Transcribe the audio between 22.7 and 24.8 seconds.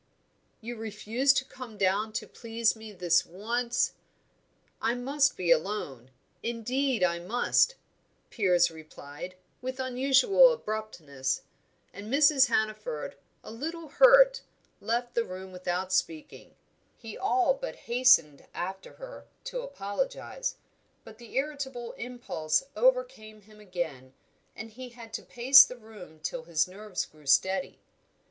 overcame him again, and